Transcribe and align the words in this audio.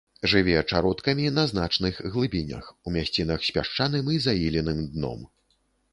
Жыве 0.31 0.53
чародкамі 0.69 1.27
на 1.35 1.43
значных 1.51 2.01
глыбінях, 2.15 2.71
у 2.87 2.95
мясцінах 2.97 3.45
з 3.49 3.55
пясчаным 3.59 4.05
і 4.19 4.19
заіленым 4.27 4.79
дном. 4.95 5.21